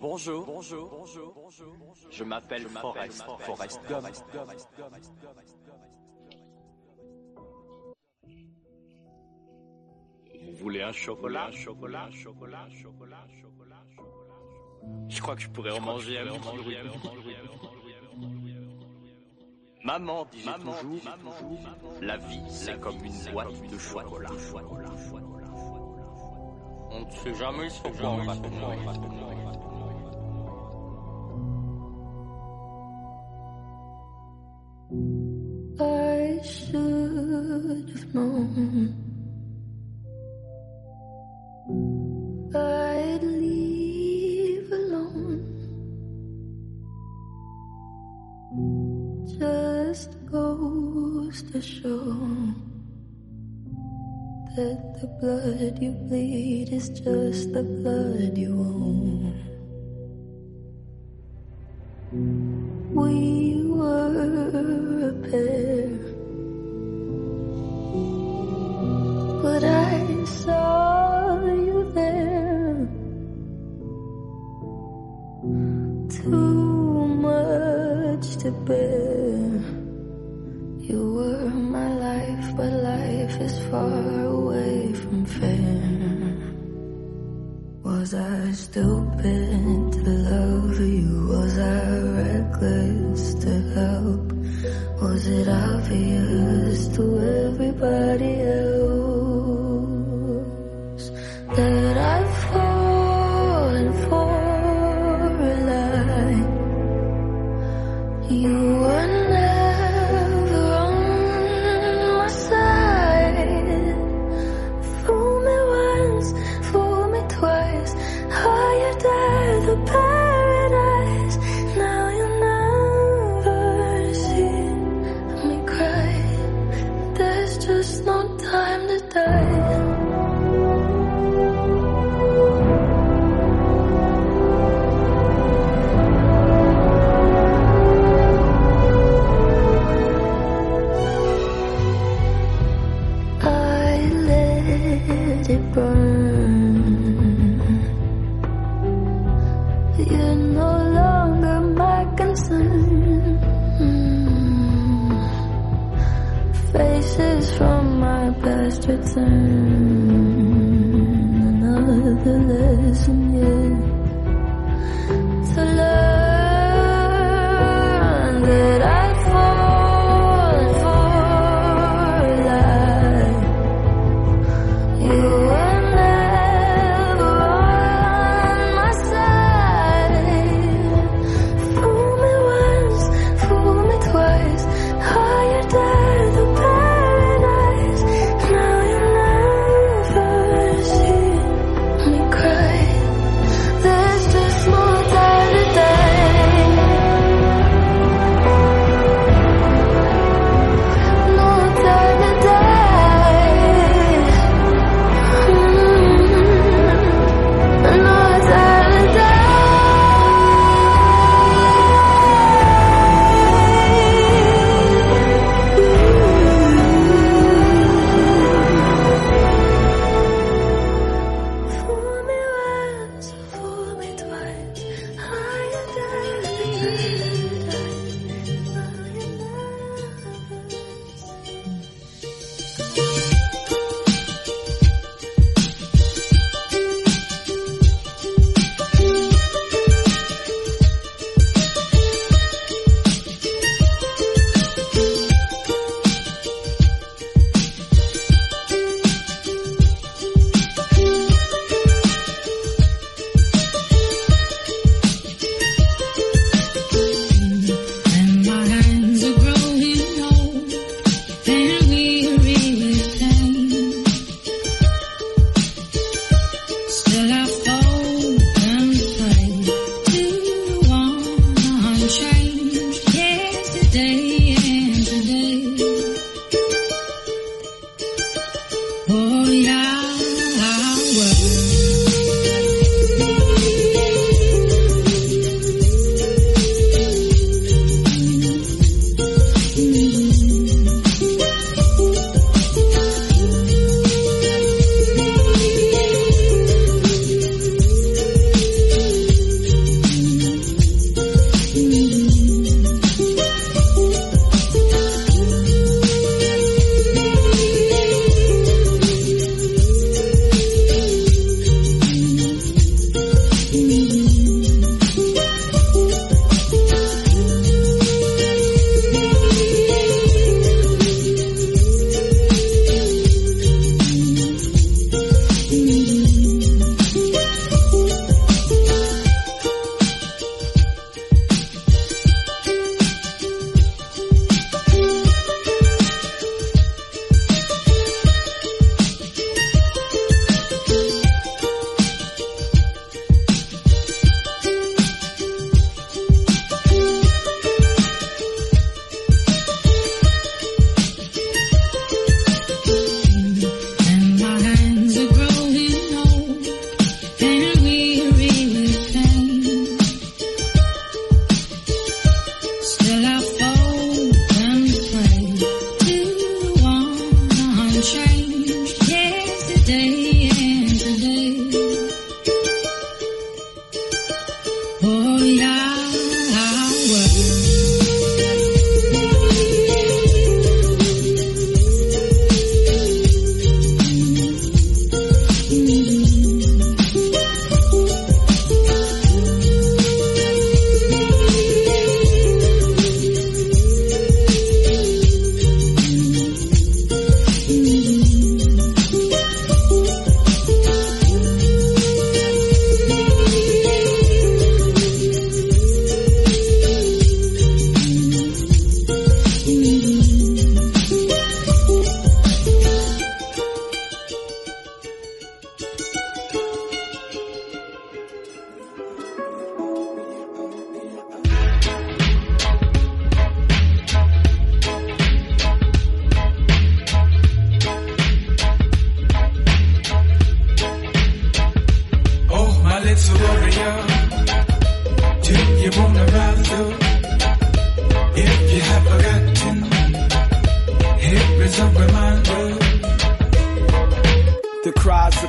[0.00, 2.10] Bonjour, bonjour, bonjour, bonjour.
[2.10, 3.80] Je m'appelle Forrest, Forrest.
[3.88, 4.06] Gump.
[10.40, 15.80] Vous voulez un chocolat, chocolat, chocolat, chocolat, chocolat, chocolat Je crois que je pourrais en
[15.80, 16.26] manger un
[19.84, 21.00] Maman disait toujours,
[22.02, 24.28] la vie c'est comme une boîte de chocolat.
[26.90, 29.37] On ne sait jamais ce qu'on va
[36.44, 39.04] should have known
[42.54, 45.44] I'd leave alone.
[49.38, 52.14] Just goes to show
[54.56, 59.47] that the blood you bleed is just the blood you own.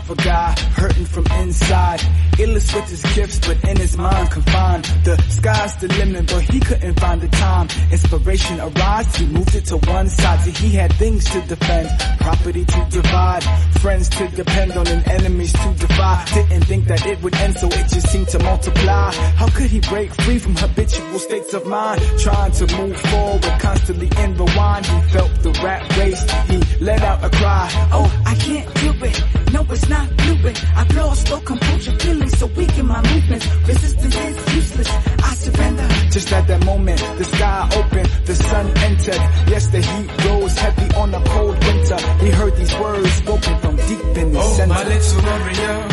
[0.09, 1.99] A guy hurting from inside.
[2.39, 4.85] Illest with his gifts, but in his mind confined.
[5.03, 7.67] The sky's the limit, but he couldn't find the time.
[7.91, 10.39] Inspiration arise, he moved it to one side.
[10.41, 11.89] See, he had things to defend,
[12.19, 13.43] property to divide,
[13.81, 16.25] friends to depend on, and enemies to defy.
[16.33, 19.11] Didn't think that it would end, so it just seemed to multiply.
[19.35, 22.01] How could he break free from habitual states of mind?
[22.19, 24.85] Trying to move forward, constantly in rewind.
[24.85, 27.69] He felt the rat race, he let out a cry.
[27.91, 29.17] Oh, I can't do it.
[29.53, 30.55] No, it's not fluid.
[30.75, 33.45] I've lost all composure, feeling so weak in my movements.
[33.67, 34.89] Resistance is useless.
[35.29, 35.87] I surrender.
[36.11, 39.21] Just at that moment, the sky opened, the sun entered.
[39.51, 41.97] Yes, the heat rose heavy on a cold winter.
[42.23, 44.73] He heard these words spoken from deep in the Oh, center.
[44.73, 45.87] my little warrior,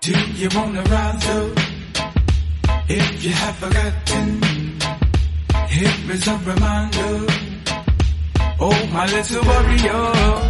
[0.00, 1.58] do you wanna rise up?
[2.88, 4.26] If you have forgotten,
[5.68, 7.26] here is a reminder.
[8.62, 10.49] Oh, my little warrior,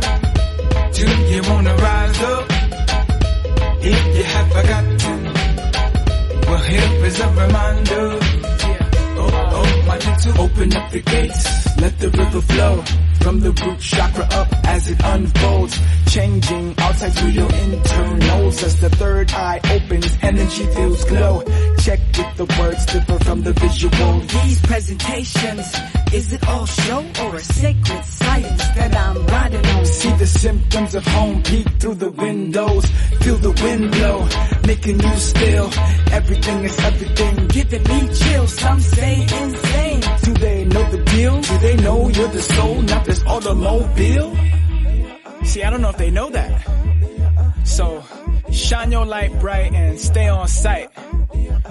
[1.00, 2.46] do you wanna rise up?
[3.82, 5.24] If you have forgotten,
[6.46, 8.06] well, here is a reminder.
[9.22, 12.84] Oh, oh, my little, open up the gates, Let the river flow
[13.20, 18.90] from the root chakra up as it unfolds, changing outside through your internals as the
[18.90, 21.42] third eye opens, energy feels glow.
[21.78, 24.20] Check if the words differ from the visual.
[24.20, 25.66] These presentations,
[26.12, 29.86] is it all show or a sacred science that I'm riding on?
[29.86, 32.86] See the symptoms of home peek through the windows.
[33.22, 34.28] Feel the wind blow,
[34.66, 35.70] making you still.
[36.12, 37.46] Everything is everything.
[37.48, 39.89] Giving me chills, some say insane.
[40.90, 41.40] The deal?
[41.40, 44.36] Do they know you're the soul, not this automobile?
[45.44, 46.66] See, I don't know if they know that.
[47.64, 48.02] So,
[48.50, 50.90] shine your light bright and stay on sight.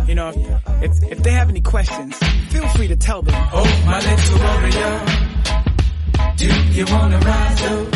[0.07, 2.15] You know, if, if, if they have any questions,
[2.49, 3.35] feel free to tell them.
[3.53, 5.01] Oh, my little warrior,
[6.37, 7.87] do you wanna rise up?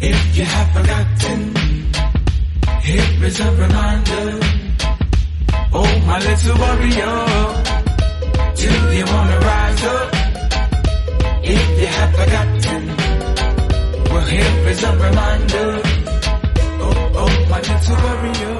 [0.00, 1.54] If you have forgotten,
[2.82, 4.40] here is a reminder.
[5.72, 7.16] Oh, my little warrior,
[8.56, 10.10] do you wanna rise up?
[11.42, 12.82] If you have forgotten,
[14.10, 15.68] well, here is a reminder.
[16.84, 18.58] Oh, oh, my little warrior.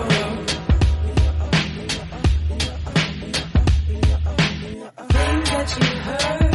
[5.13, 6.46] Things that you heard,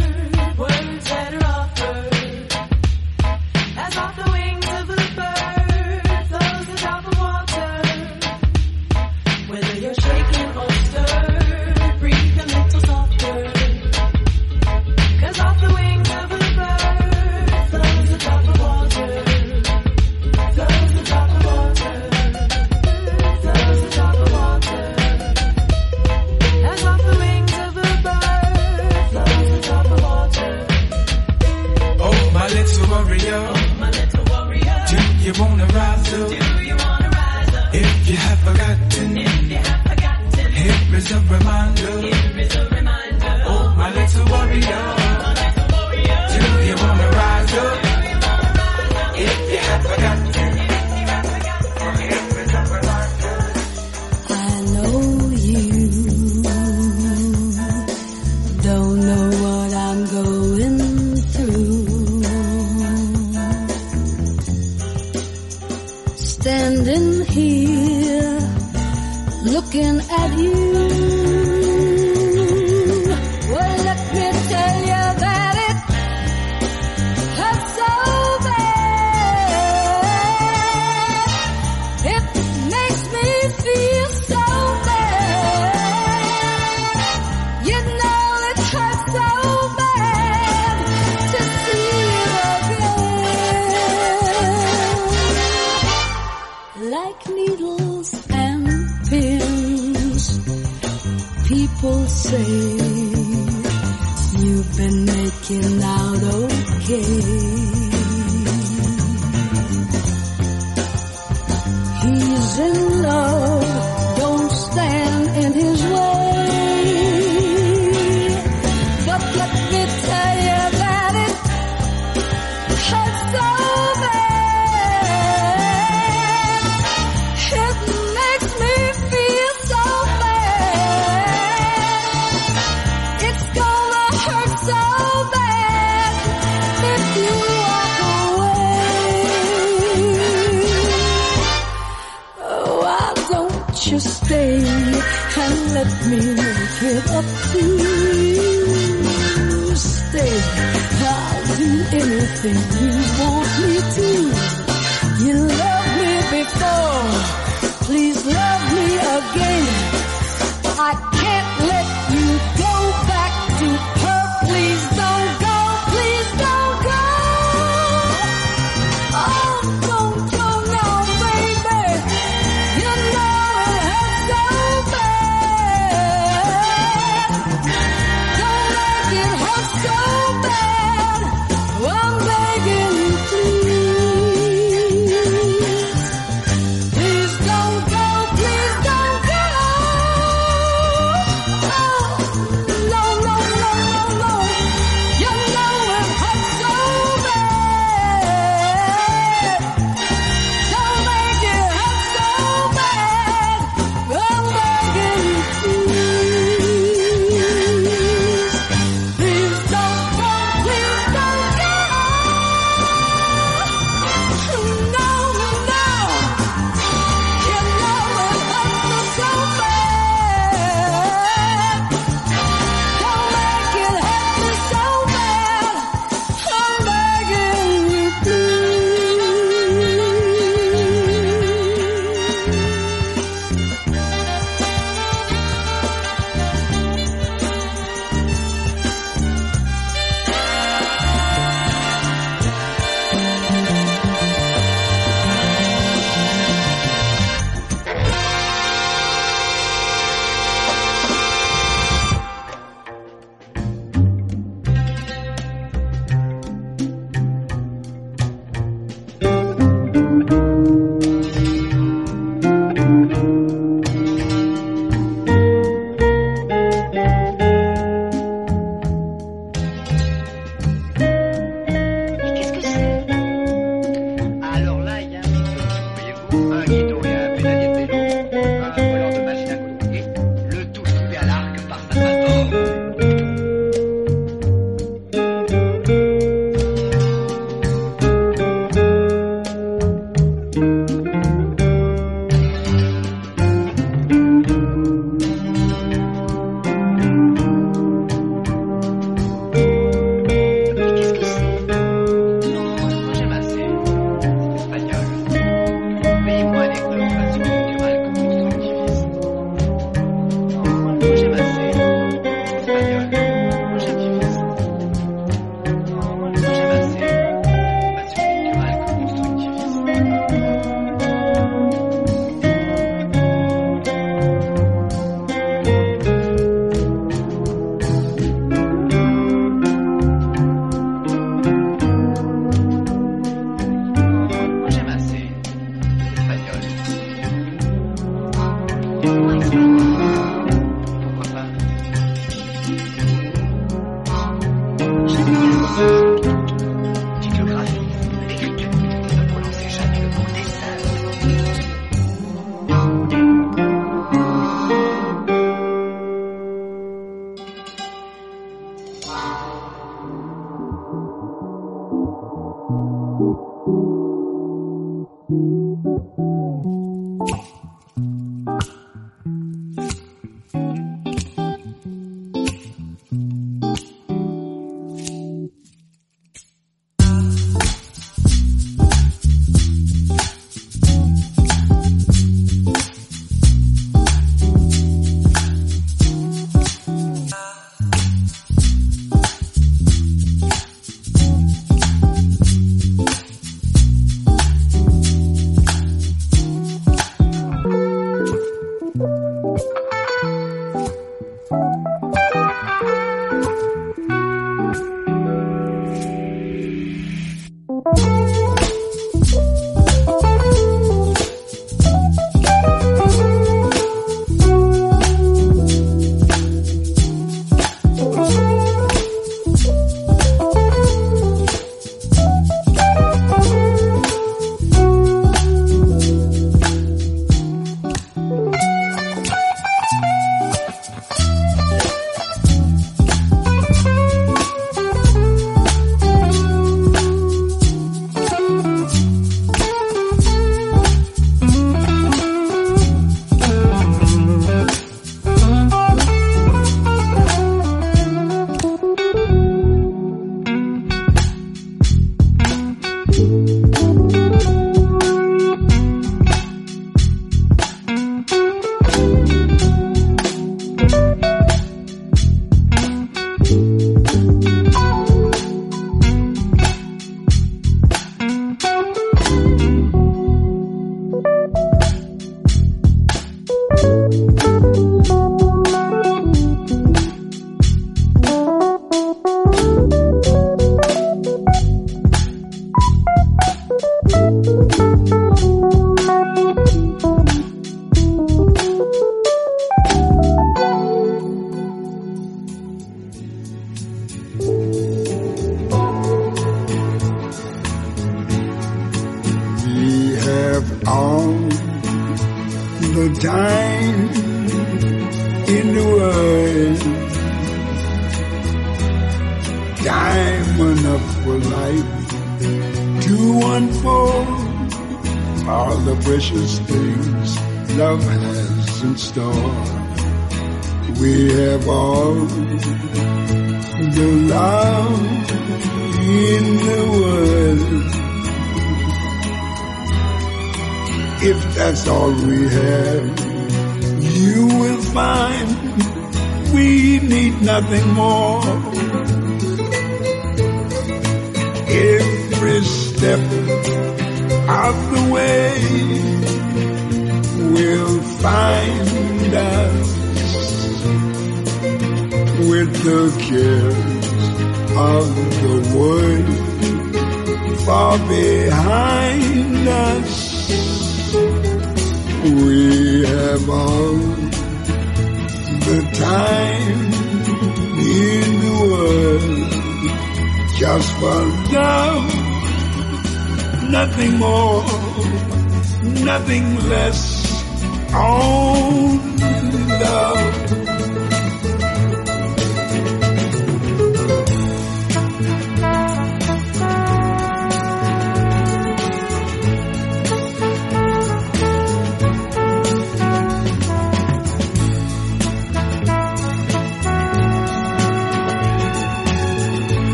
[41.02, 42.00] is a reminder.
[42.02, 43.44] here is a reminder.
[43.46, 45.01] Oh, my little warrior,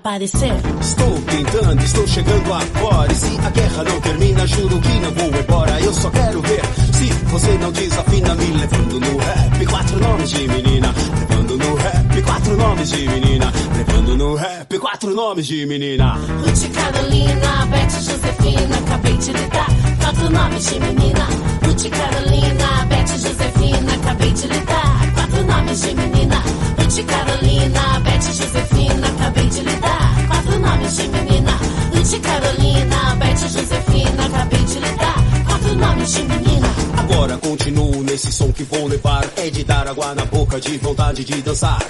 [0.00, 0.52] aparecer.
[0.80, 3.12] Estou tentando, estou chegando agora.
[3.12, 5.80] E se a guerra não termina, juro que não vou embora.
[5.80, 6.62] Eu só quero ver
[6.94, 9.66] se você não desafina, me levando no rap.
[9.66, 12.22] Quatro nomes de menina, levando no rap.
[12.22, 14.78] Quatro nomes de menina, levando no rap.
[14.78, 16.14] Quatro nomes de menina.
[16.14, 19.68] Ruth Carolina, Beth Josefina, acabei de lhe dar
[20.00, 21.28] quatro nomes de menina.
[21.62, 26.42] Ruth Carolina, Beth Josefina, acabei de lhe dar quatro nomes de menina.
[26.90, 31.52] Ruth Carolina, Beth Josefina, acabei de lhe dar quatro nomes de menina.
[31.94, 36.66] Ruth Carolina, Beth Josefina, acabei de lhe dar quatro nomes de menina.
[36.96, 39.24] Agora continuo nesse som que vou levar.
[39.36, 41.80] É de dar água na boca, de vontade de dançar.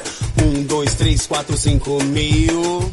[0.45, 2.91] Um, dois, três, quatro, cinco mil.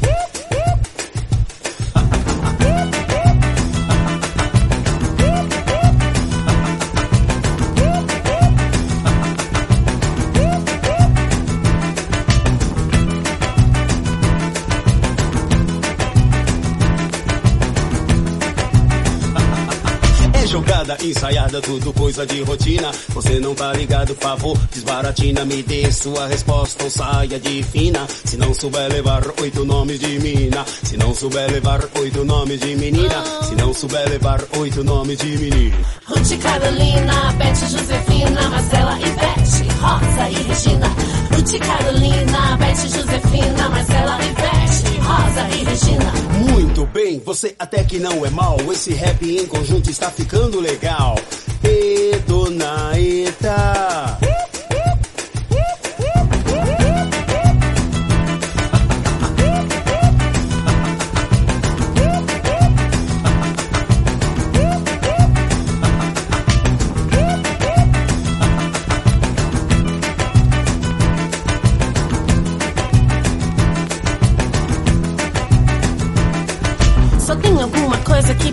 [21.03, 22.91] Ensaiada, tudo coisa de rotina.
[23.09, 25.45] Você não tá ligado, favor, desbaratina.
[25.45, 28.07] Me dê sua resposta ou saia de fina.
[28.25, 30.65] Se não souber levar oito nomes de mina.
[30.83, 33.23] Se não souber levar oito nomes de menina.
[33.43, 35.77] Se não souber levar oito nomes de menino.
[36.07, 41.16] Ruth Carolina, Beth Josefina, Marcela e Beth, Rosa e Regina.
[41.37, 46.13] Ruth Carolina, Beth Josefina, Marcela e Beth, Rosa e Regina.
[46.51, 48.57] Muito bem, você até que não é mal.
[48.71, 51.15] Esse rap em conjunto está ficando legal.
[51.63, 54.26] E dona Eta.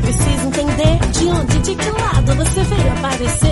[0.05, 0.99] Precisa entender.
[1.13, 3.44] De onde, de que lado você veio aparecer?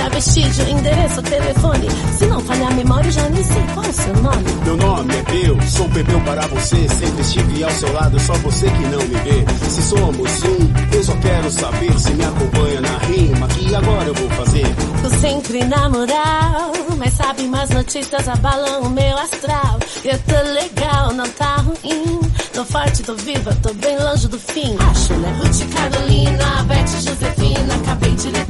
[0.00, 1.86] Deixar vestígio, endereço, telefone.
[2.16, 4.44] Se não falhar a memória, eu já nem sei qual o seu nome.
[4.64, 6.88] Meu nome é Peu, sou Pepeu para você.
[6.88, 9.68] Sempre estive ao seu lado, só você que não me vê.
[9.68, 13.46] Se somos um, eu só quero saber se me acompanha na rima.
[13.48, 14.66] Que agora eu vou fazer.
[15.02, 19.78] Tô sempre na moral, mas sabe, mais notícias abalam o meu astral.
[20.02, 22.20] Eu tô legal, não tá ruim.
[22.54, 24.76] Tô forte, tô viva, tô bem longe do fim.
[24.78, 25.38] Acho, né?
[25.42, 28.44] Ruth Carolina, Beth Josefina, acabei de lhe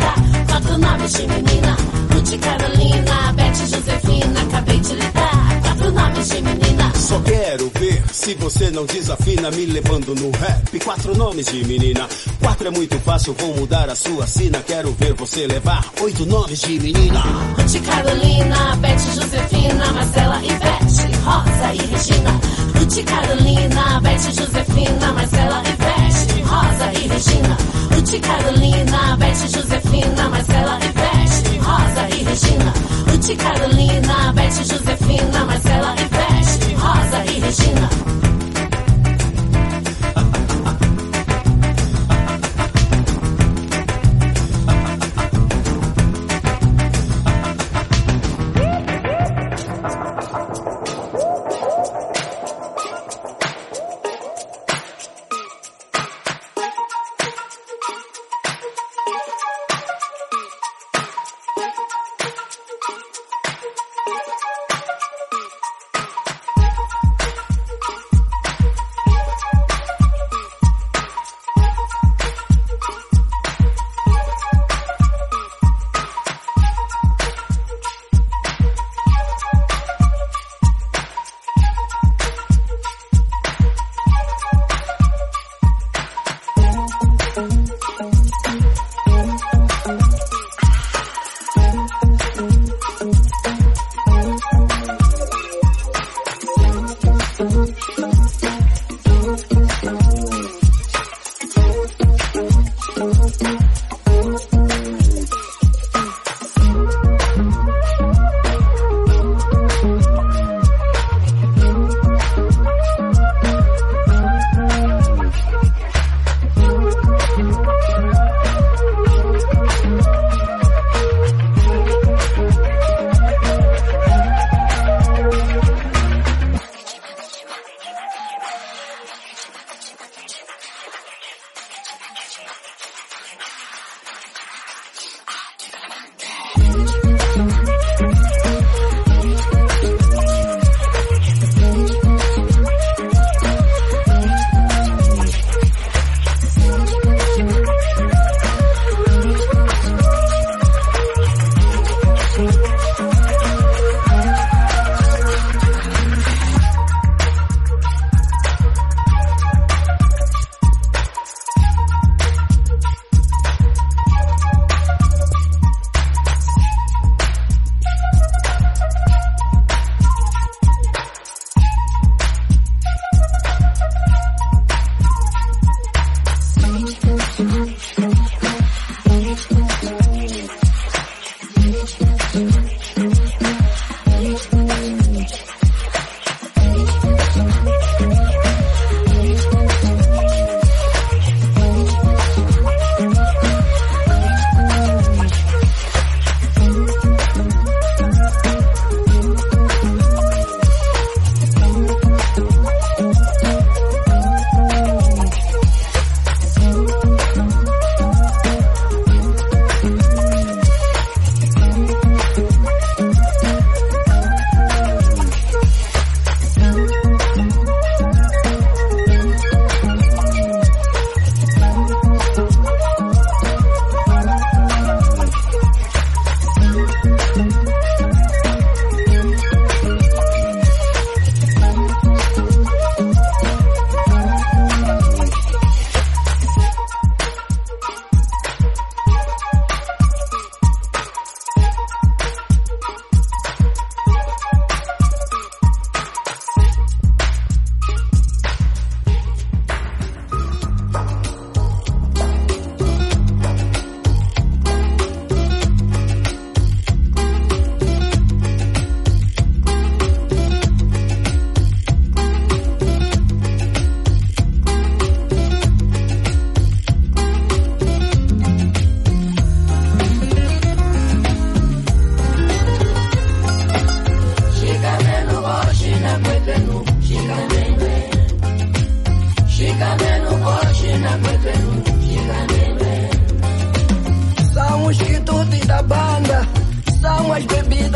[0.60, 1.76] quatro nomes de menina.
[2.10, 5.49] Ruth Carolina, Beth Josefina, acabei de lhe dar
[5.80, 6.92] quatro nomes de menina.
[6.94, 10.78] Só quero ver se você não desafina, me levando no rap.
[10.80, 12.06] Quatro nomes de menina.
[12.38, 14.58] Quatro é muito fácil, vou mudar a sua sina.
[14.58, 17.20] Quero ver você levar oito nomes de menina.
[17.20, 22.40] Ruth Carolina, Beth Josefina, Marcela e Beth, Rosa e Regina.
[22.74, 27.56] Ruth Carolina, Beth Josefina, Marcela e Beth, Rosa e Regina.
[27.90, 32.99] Ruth Carolina, Beth Josefina, Marcela e Beth, Rosa e Regina.
[33.20, 38.29] Ruth Carolina, Beth Josefina, Marcela e Beth, Rosa e Regina.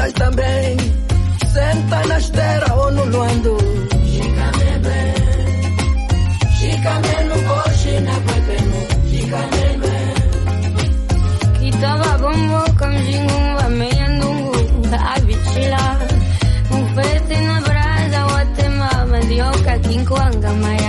[0.04, 0.76] Natal também.
[1.52, 3.56] Senta na esteira ou no luando.
[4.10, 5.14] Chicame bem.
[6.58, 8.78] Chicame no coche na guepeno.
[9.08, 10.14] Chicame bem.
[11.58, 14.52] Kitaba bombo kamjingu wa meia ndungu
[14.90, 15.98] da abichila.
[16.70, 20.84] Mufete na brasa wate mama ndioka kinkuanga maya.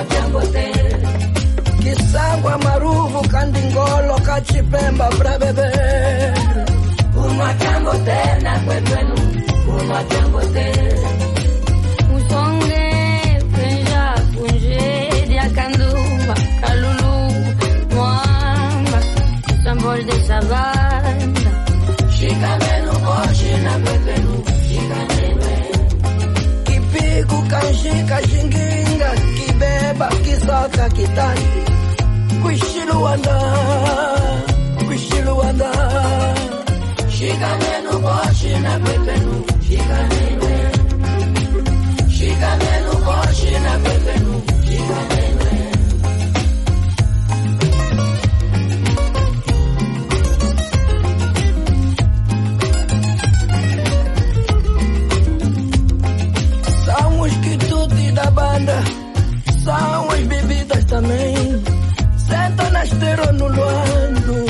[0.00, 1.08] Jambo tena.
[1.82, 5.68] Kisangwa maruvu kandi ngolo kachipemba bra bebe.
[7.24, 9.14] Una jambo tena kwepenu.
[9.76, 11.08] Una jambo tena.
[12.16, 12.84] usonge
[13.54, 14.02] penja
[14.34, 14.80] punje
[15.28, 17.12] diakandumba kalulu
[19.64, 21.50] sambol de sabanda
[22.16, 23.72] Shikamenu boshi na.
[24.66, 25.46] Shikamenu.
[26.66, 28.18] Kipiku kanshika
[29.92, 31.62] shinginga kibeba kisaka kitandi.
[32.42, 33.36] Kwishiluanda.
[34.86, 35.70] Kwishiluanda.
[37.08, 39.44] Shikamenu boshi na kwepenu.
[39.66, 40.48] Shikamenu.
[42.10, 44.42] Shikamenu boshi na kwepenu.
[61.02, 61.62] Também.
[62.16, 64.41] Senta na esteira no luando.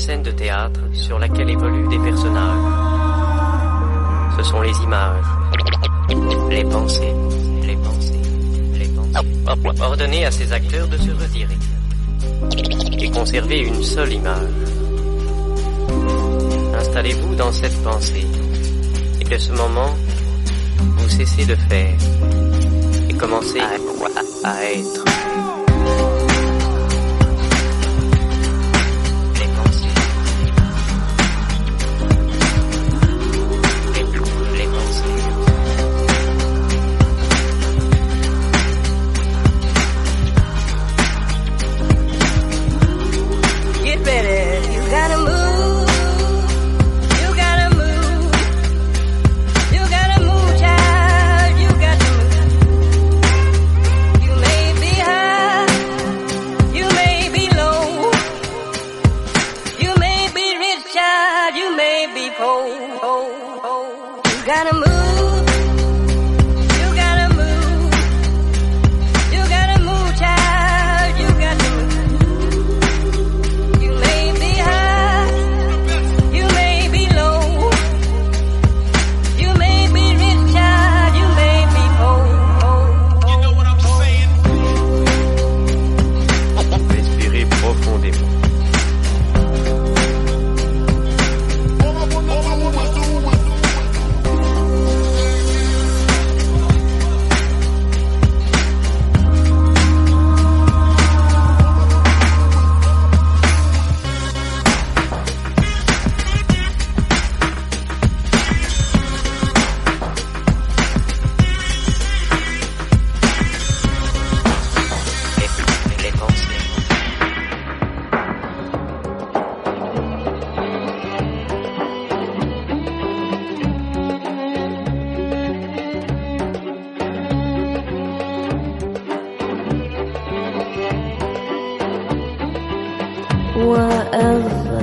[0.00, 2.64] scène de théâtre sur laquelle évoluent des personnages.
[4.38, 5.24] Ce sont les images,
[6.48, 7.14] les pensées,
[7.62, 8.22] les pensées,
[8.74, 9.82] les pensées.
[9.82, 11.58] Ordonnez à ces acteurs de se retirer
[12.98, 14.48] et conservez une seule image.
[16.78, 18.26] Installez-vous dans cette pensée
[19.20, 19.94] et de ce moment,
[20.96, 21.98] vous cessez de faire
[23.10, 25.19] et commencez à, à être.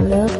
[0.07, 0.36] Rien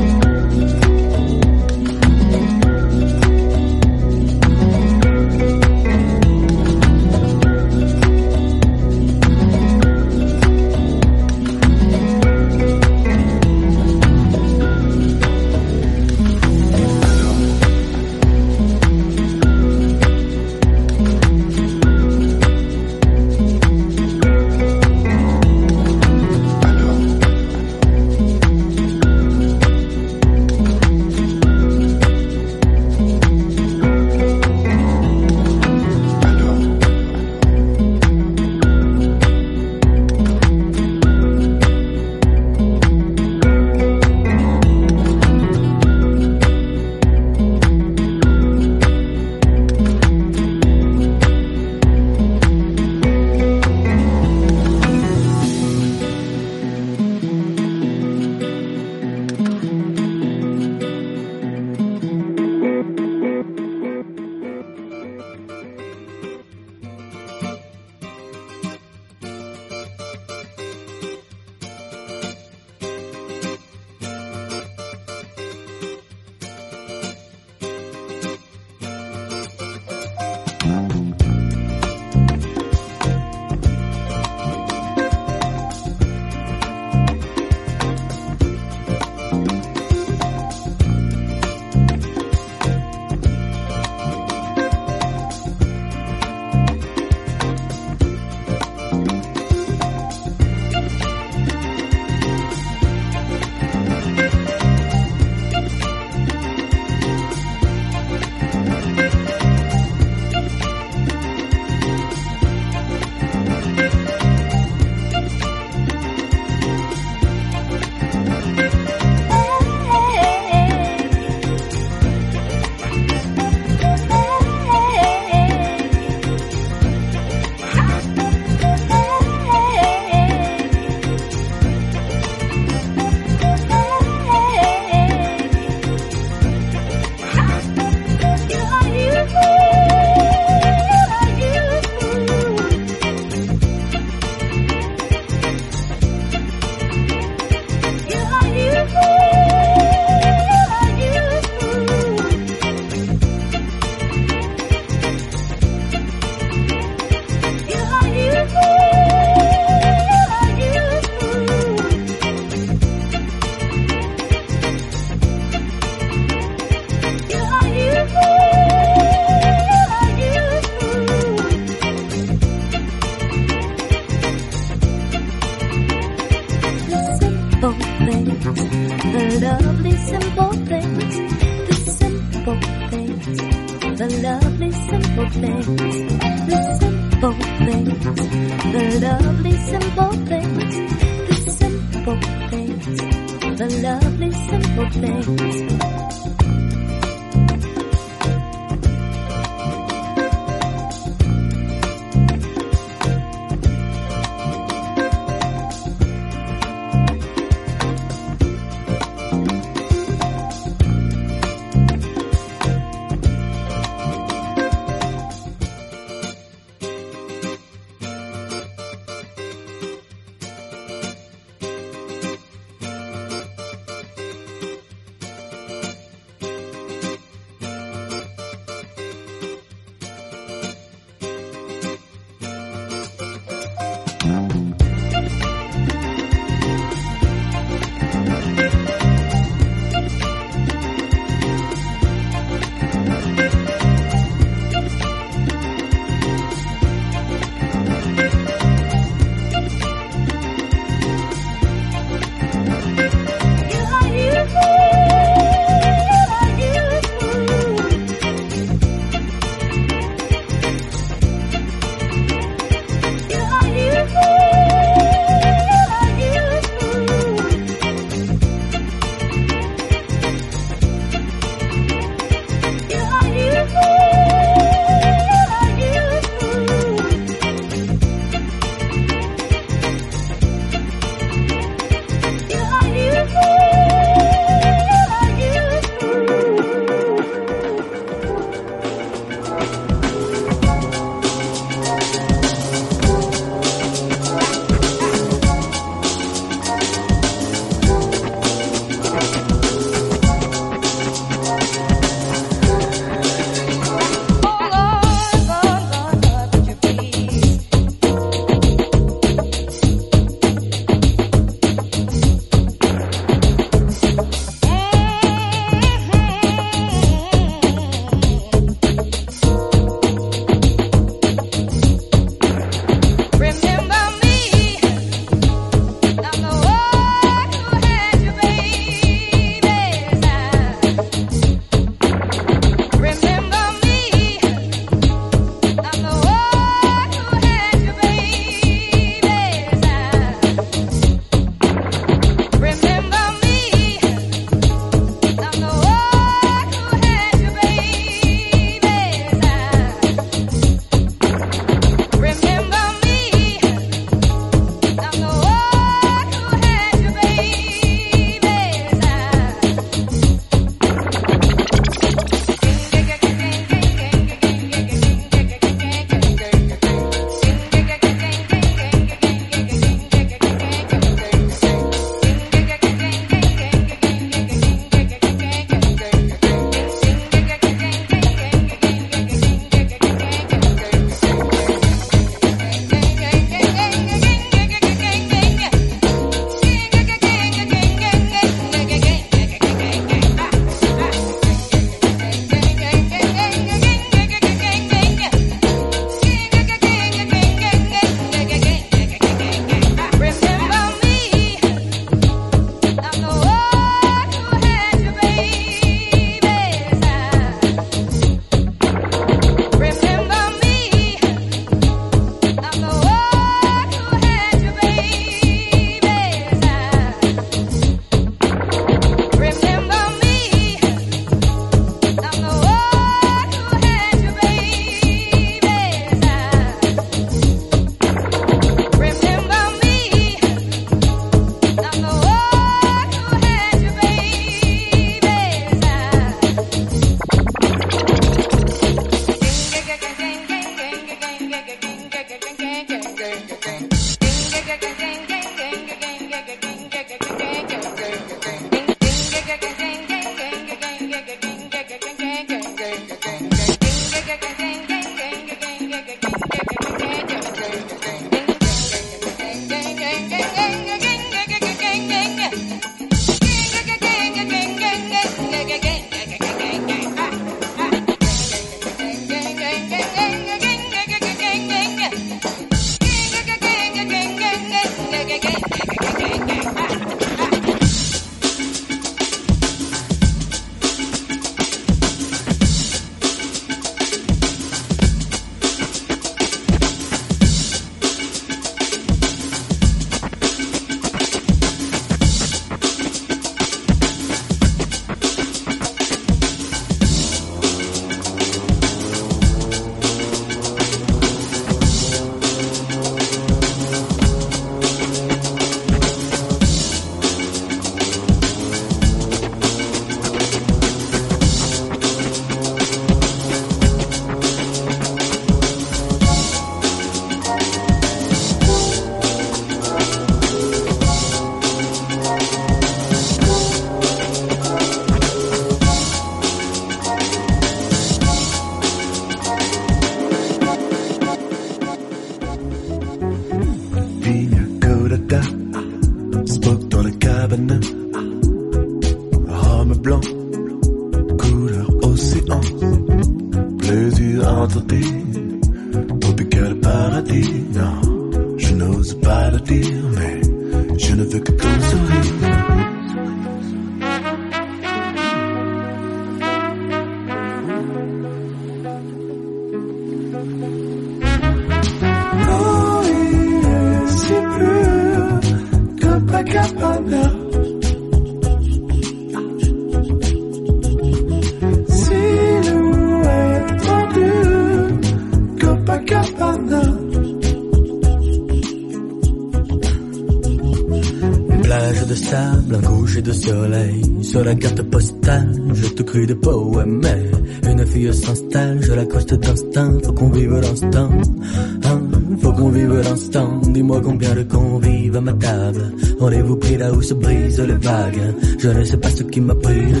[597.02, 600.00] se brisent les vagues Je ne sais pas ce qui m'a pris de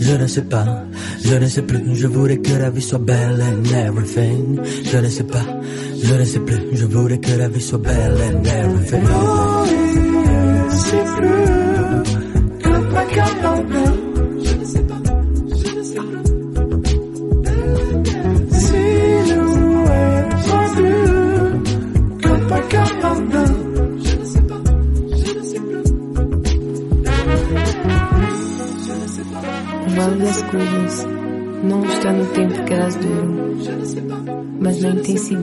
[0.00, 0.84] Je ne sais pas,
[1.24, 1.94] je ne sais plus.
[1.94, 4.60] Je que la vie soit belle and everything.
[4.84, 5.46] Je ne sais pas,
[6.02, 6.60] je ne sais plus.
[6.72, 9.04] Je que la vie soit belle and everything.
[11.14, 11.53] Pure,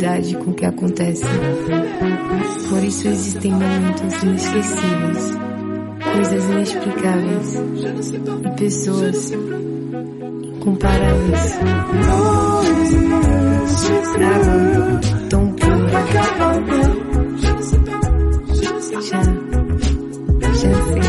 [0.02, 1.30] intensidade com que acontecem.
[2.70, 5.38] Por isso existem momentos inesquecíveis,
[6.14, 7.56] coisas inexplicáveis
[8.46, 9.32] e pessoas
[10.44, 11.60] incomparáveis.
[14.22, 15.00] Água
[15.30, 15.92] tão pura.
[19.02, 19.22] Já,
[20.52, 21.02] já sei.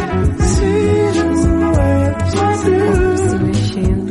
[2.32, 4.03] Corpo se mexendo.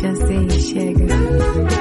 [0.00, 1.77] Já sei, 谢哥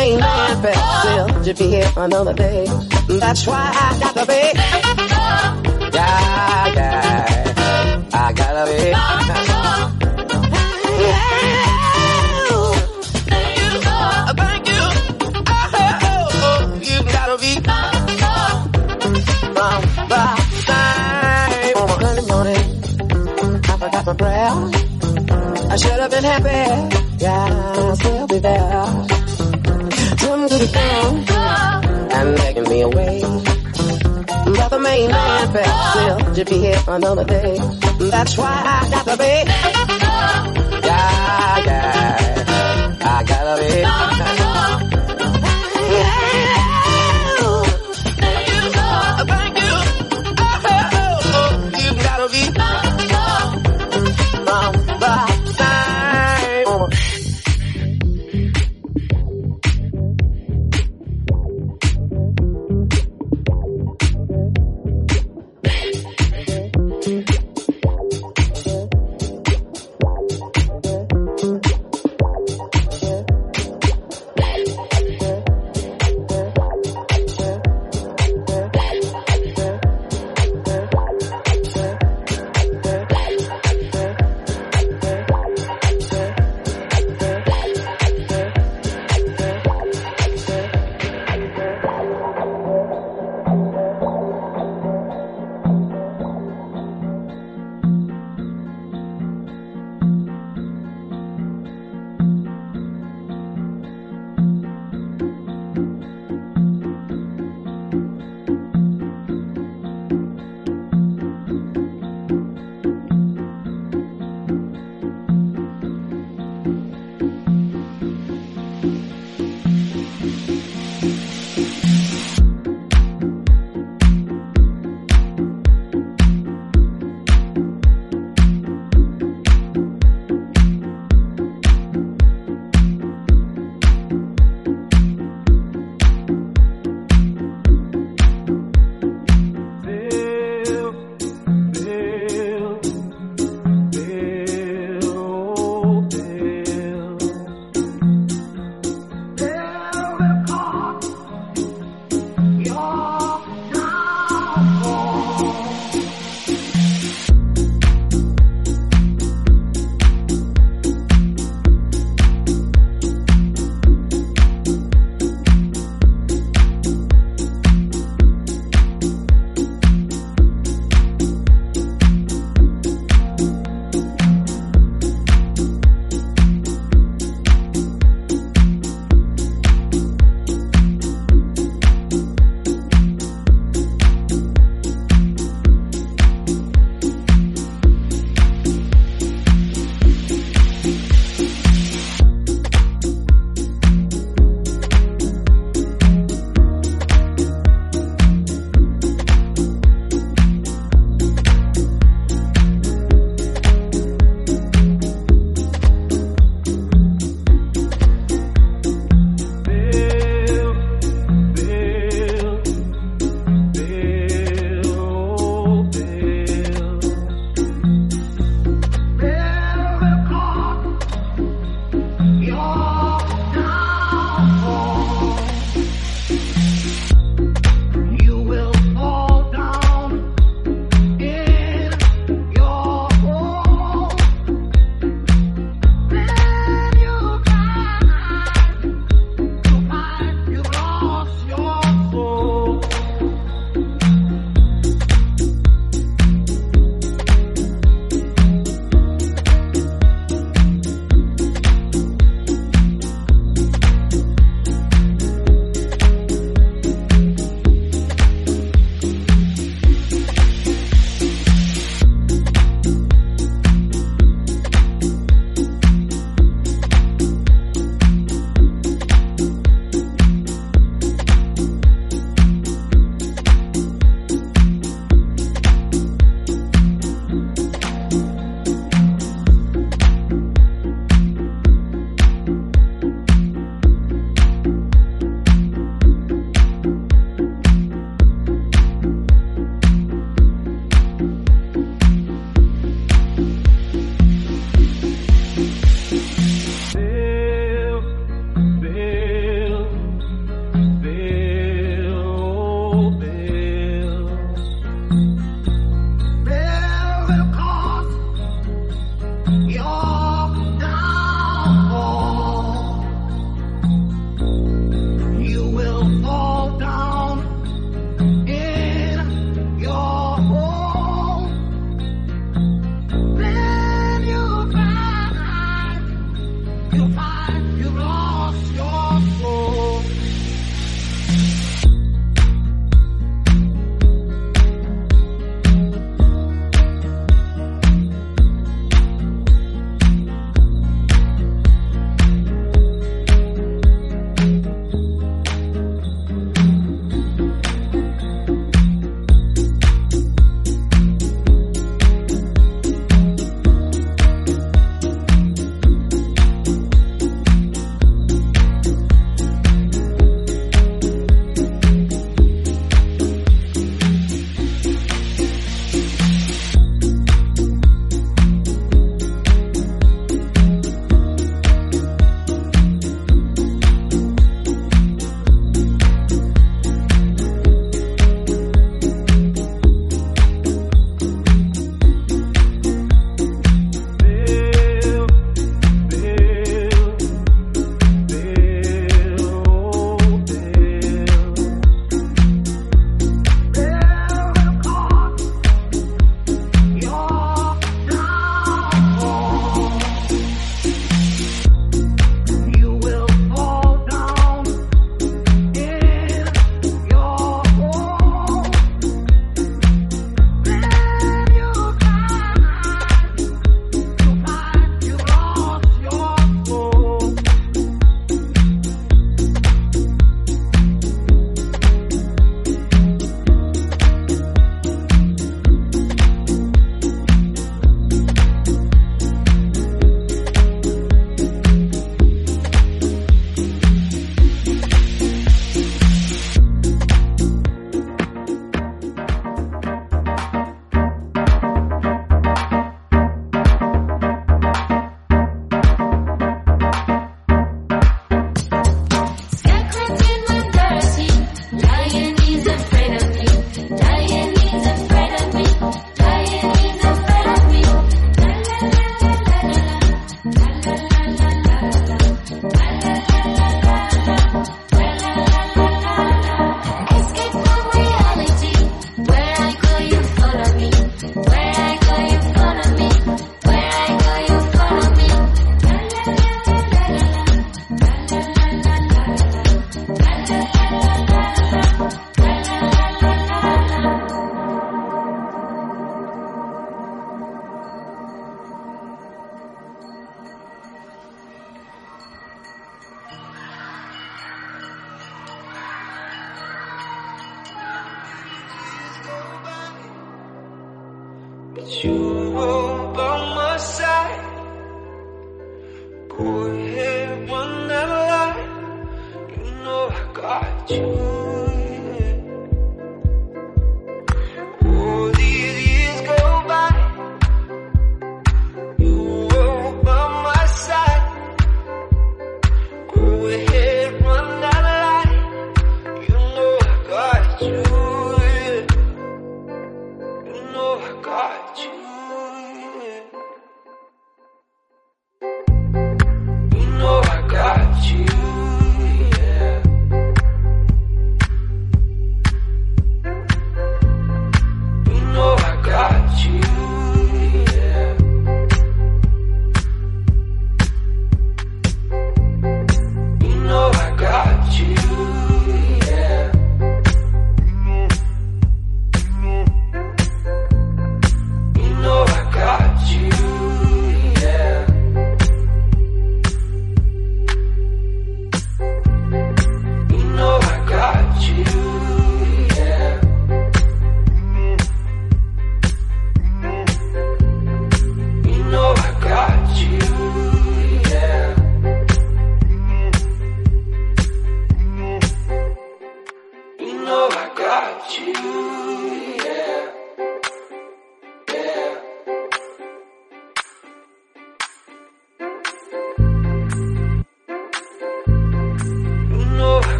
[0.00, 2.64] But main man felt still to be here another day.
[3.06, 4.42] That's why I got to be.
[5.94, 8.08] Yeah, yeah.
[8.14, 8.94] I gotta be.
[25.72, 27.22] I should have been happy.
[27.22, 29.09] Yeah, I'll still be there.
[30.50, 33.20] To the phone and making me away.
[33.20, 37.56] But the main man felt still to be here another day.
[38.10, 39.44] That's why I got to be.
[40.86, 42.96] Yeah, yeah.
[43.00, 44.39] I gotta be.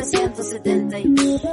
[0.00, 0.98] 1970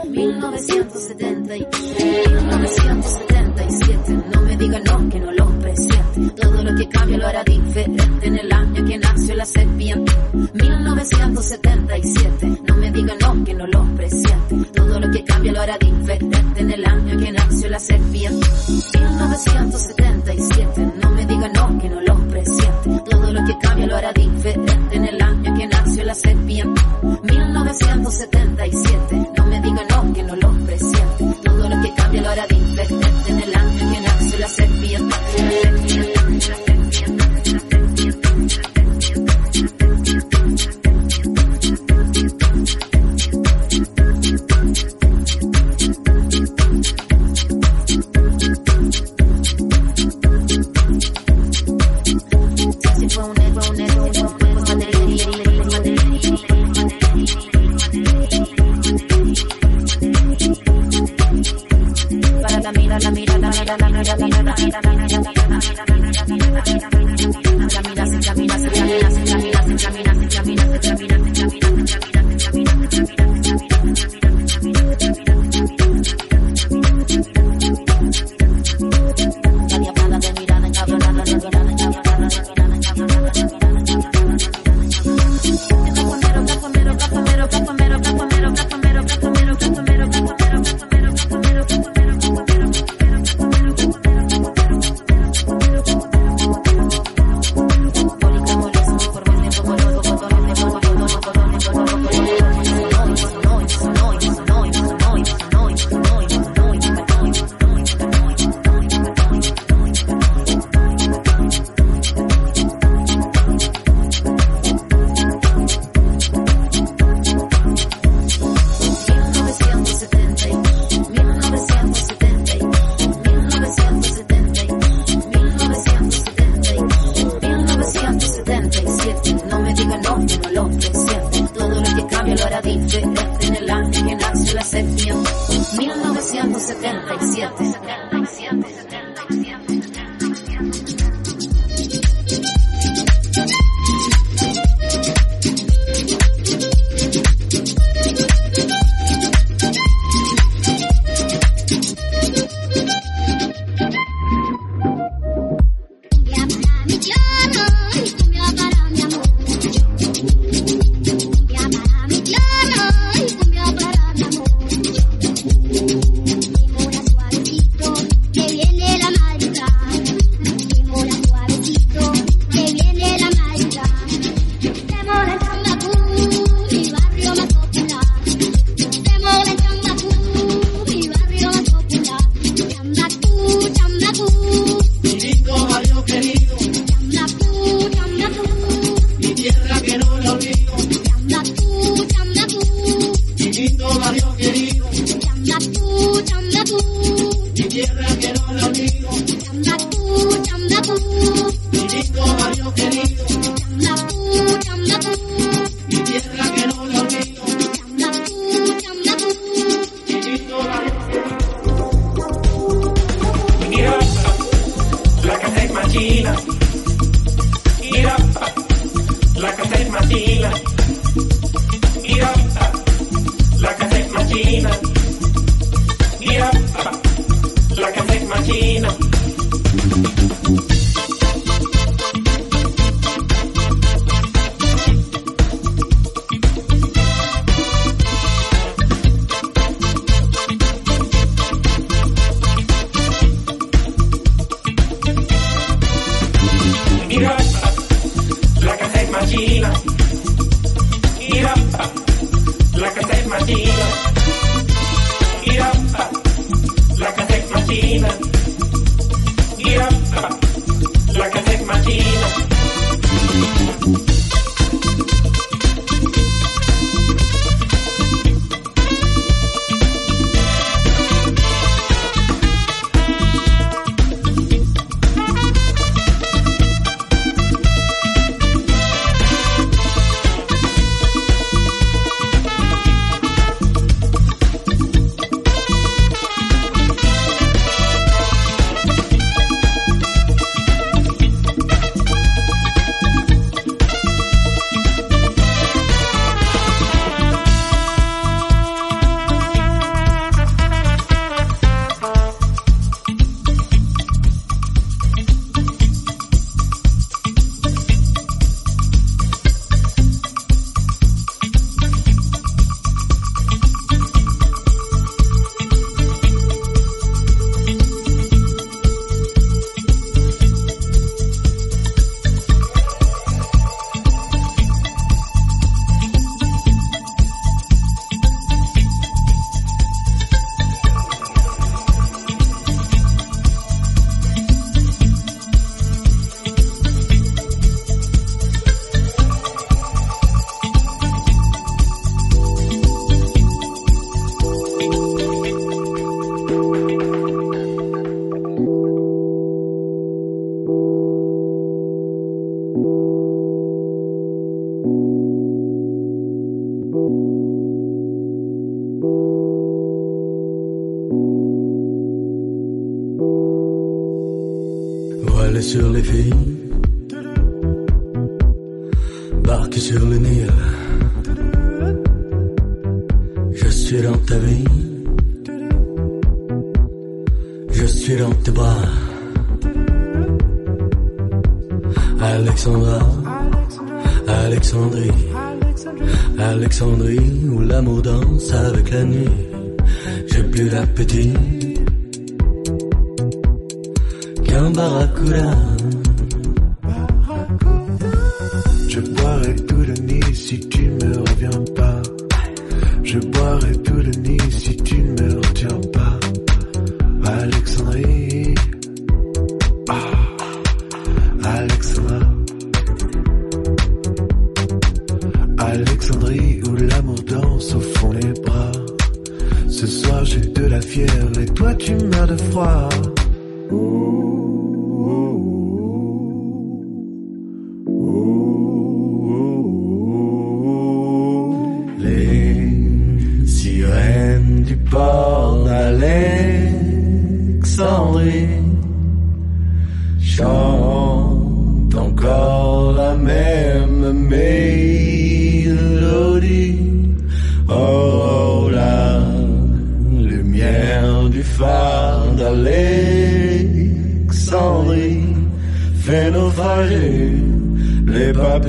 [0.10, 4.24] 1970 1977.
[4.34, 6.30] No me digan no, que no lo presiente.
[6.42, 10.14] Todo lo que cambia lo hará diferente en el año que nació la serpiente.
[10.54, 12.62] 1977.
[12.68, 14.56] No me digan no, que no lo presiente.
[14.74, 18.48] Todo lo que cambia lo hará diferente en el año que nació la serpiente.
[18.94, 19.97] 1977.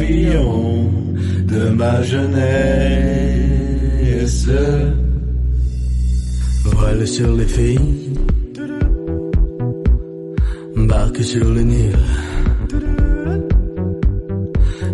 [0.09, 2.39] de ma jeunesse.
[6.65, 8.13] Voile sur les filles,
[10.77, 11.97] barque sur le Nil.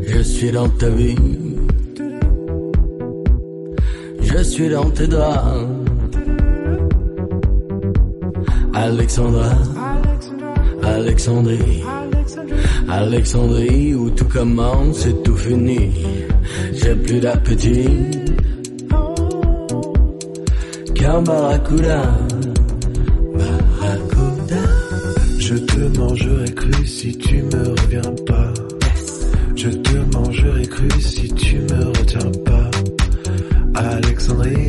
[0.07, 1.17] Je suis dans ta vie,
[4.21, 5.69] je suis dans tes doigts.
[8.73, 9.53] Alexandra,
[10.83, 11.85] Alexandrie.
[12.97, 15.91] Alexandrie où tout commence et tout finit.
[16.73, 17.89] J'ai plus d'appétit.
[20.95, 22.03] qu'un Barracuda,
[23.39, 24.63] Barracuda,
[25.39, 28.53] je te mangerai cru si tu me reviens pas.
[29.57, 32.71] Je te mangerai cru si tu me retiens pas.
[33.75, 34.64] Alexandrie.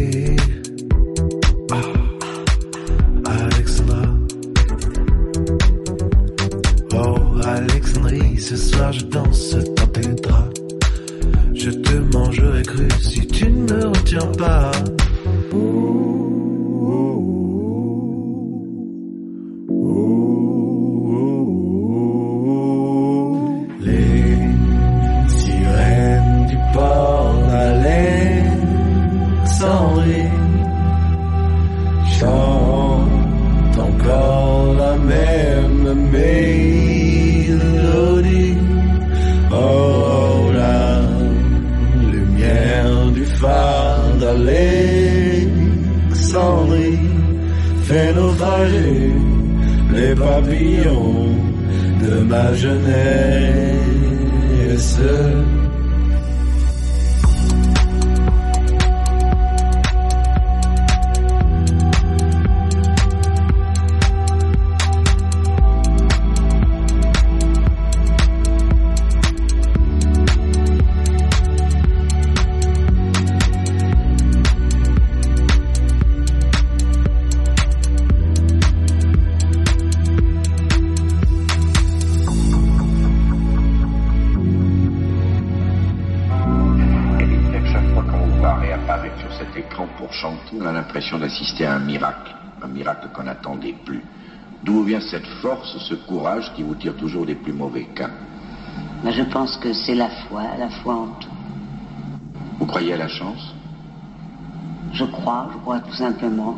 [105.52, 106.56] je crois tout simplement.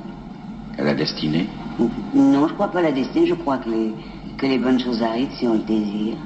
[0.78, 1.48] À la destinée
[1.80, 3.94] Non, je ne crois pas à la destinée, je crois que les,
[4.38, 6.18] que les bonnes choses arrivent si on le désire.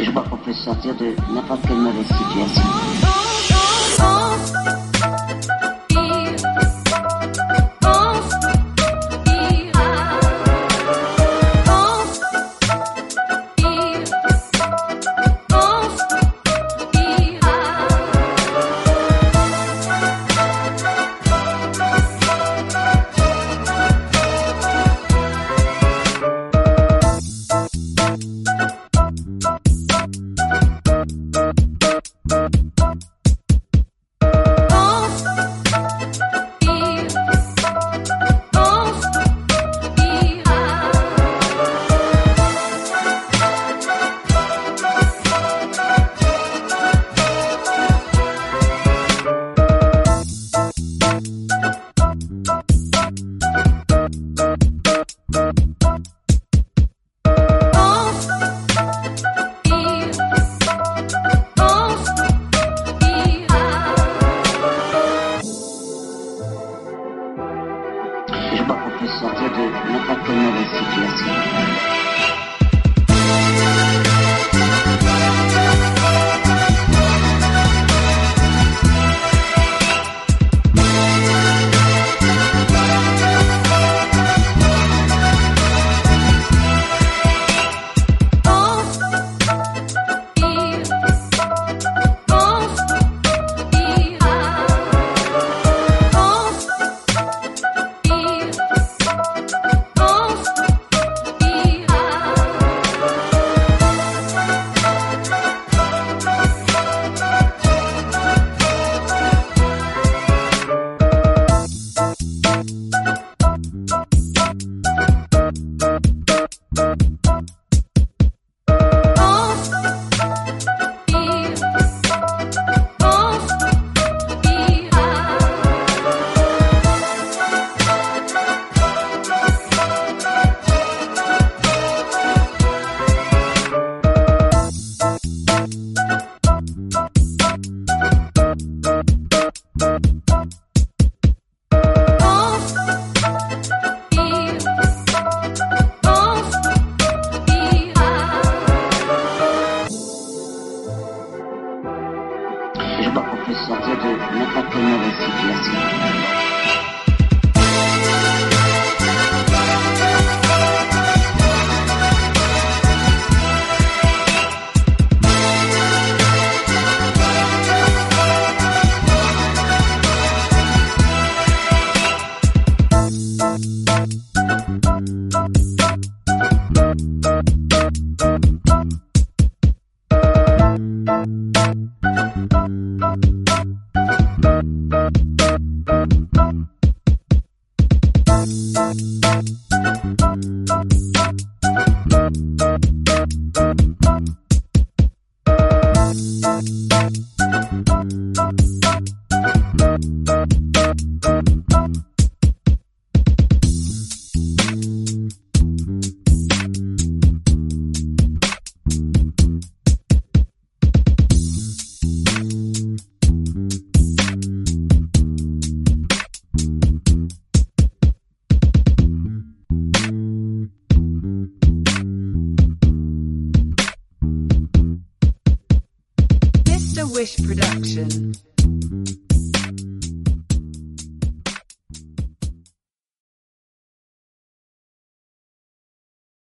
[0.00, 3.25] Je crois qu'on peut sortir de n'importe quelle mauvaise situation.